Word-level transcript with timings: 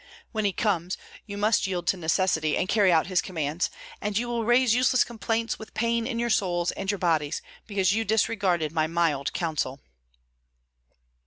When 0.31 0.45
he 0.45 0.51
comes, 0.51 0.97
you 1.27 1.37
must 1.37 1.67
yield 1.67 1.85
to 1.85 1.95
necessity 1.95 2.57
and 2.57 2.67
carry 2.67 2.91
out 2.91 3.05
his 3.05 3.21
commands; 3.21 3.69
and 4.01 4.17
you 4.17 4.27
will 4.27 4.43
raise 4.45 4.73
useless 4.73 5.03
complaints 5.03 5.59
with 5.59 5.75
pain 5.75 6.07
in 6.07 6.17
your 6.17 6.31
souls 6.31 6.71
and 6.71 6.89
your 6.89 6.97
bodies, 6.97 7.39
because 7.67 7.93
you 7.93 8.03
disregarded 8.03 8.71
my 8.71 8.87
mild 8.87 9.31
counsel." 9.31 9.79